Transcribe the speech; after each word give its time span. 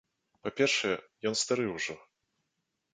Па-першае, 0.47 0.95
ён 1.31 1.39
стары 1.45 1.69
ўжо. 1.77 2.01